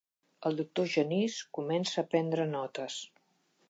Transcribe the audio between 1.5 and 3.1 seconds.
comença a prendre notes.